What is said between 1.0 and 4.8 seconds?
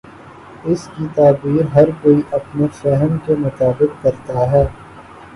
تعبیر ہر کوئی اپنے فہم کے مطابق کر تا ہے۔